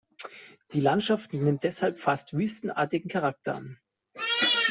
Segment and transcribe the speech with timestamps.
[0.73, 3.77] Die Landschaft nimmt deshalb fast wüstenartigen Charakter an.